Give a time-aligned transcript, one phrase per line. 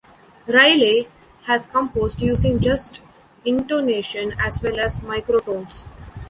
[0.47, 1.09] Riley
[1.43, 3.03] has composed using just
[3.45, 5.85] intonation as well as microtones.